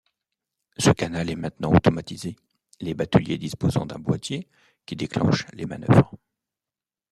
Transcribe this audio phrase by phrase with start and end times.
[0.79, 2.35] Ce canal est maintenant automatisé,
[2.79, 4.47] les bateliers disposant d'un boitier
[4.87, 6.11] qui déclenche les manœuvres.